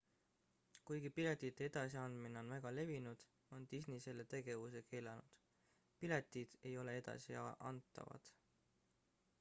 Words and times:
kuigi 0.85 1.09
piletite 1.17 1.67
edasi 1.69 1.99
andmine 2.03 2.39
on 2.41 2.49
väga 2.53 2.71
levinud 2.77 3.25
on 3.57 3.67
disney 3.75 4.01
selle 4.07 4.25
tegevuse 4.33 4.83
keelanud 4.89 5.37
piletid 5.99 6.59
ei 6.71 6.75
ole 6.85 6.99
edasi 7.03 7.41
antavad 7.73 8.35